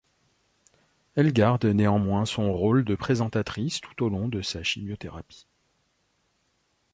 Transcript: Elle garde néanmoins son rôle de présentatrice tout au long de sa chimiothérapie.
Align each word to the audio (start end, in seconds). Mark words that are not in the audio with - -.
Elle 1.13 1.31
garde 1.31 1.63
néanmoins 1.65 2.25
son 2.25 2.51
rôle 2.51 2.83
de 2.83 2.95
présentatrice 2.95 3.81
tout 3.81 4.03
au 4.03 4.09
long 4.09 4.29
de 4.29 4.41
sa 4.41 4.63
chimiothérapie. 4.63 5.45